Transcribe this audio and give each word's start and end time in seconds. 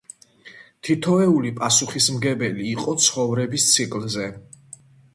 თითოეული 0.87 1.51
პასუხისმგებელი 1.59 2.67
იყო 2.73 2.99
ცხოვრების 3.07 3.71
ციკლზე. 3.75 4.31